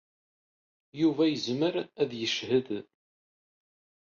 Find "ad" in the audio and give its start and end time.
2.01-2.07